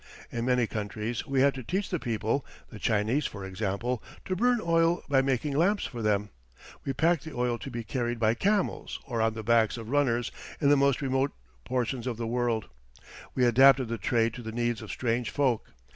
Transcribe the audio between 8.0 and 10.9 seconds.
by camels or on the backs of runners in the